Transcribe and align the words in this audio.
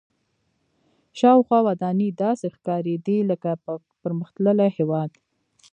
شاوخوا 1.19 1.59
ودانۍ 1.67 2.09
داسې 2.23 2.45
ښکارېدې 2.55 3.17
لکه 3.31 3.49
پرمختللي 4.01 4.67
هېواد. 4.77 5.11